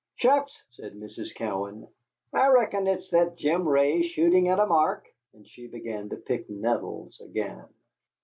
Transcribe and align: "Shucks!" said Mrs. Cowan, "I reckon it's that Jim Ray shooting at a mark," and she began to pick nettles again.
"Shucks!" 0.15 0.63
said 0.71 0.95
Mrs. 0.95 1.35
Cowan, 1.35 1.87
"I 2.33 2.47
reckon 2.47 2.87
it's 2.87 3.11
that 3.11 3.35
Jim 3.35 3.69
Ray 3.69 4.01
shooting 4.01 4.47
at 4.47 4.57
a 4.57 4.65
mark," 4.65 5.05
and 5.31 5.47
she 5.47 5.67
began 5.67 6.09
to 6.09 6.15
pick 6.17 6.49
nettles 6.49 7.21
again. 7.23 7.65